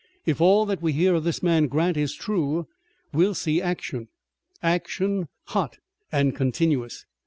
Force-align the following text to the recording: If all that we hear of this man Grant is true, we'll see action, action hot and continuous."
If 0.25 0.41
all 0.41 0.65
that 0.65 0.81
we 0.81 0.93
hear 0.93 1.13
of 1.13 1.25
this 1.25 1.43
man 1.43 1.67
Grant 1.67 1.95
is 1.95 2.15
true, 2.15 2.65
we'll 3.13 3.35
see 3.35 3.61
action, 3.61 4.07
action 4.63 5.27
hot 5.49 5.77
and 6.11 6.35
continuous." 6.35 7.05